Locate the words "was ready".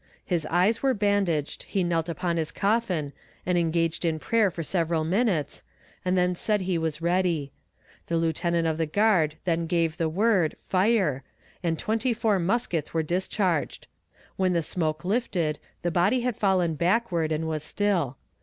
6.79-7.51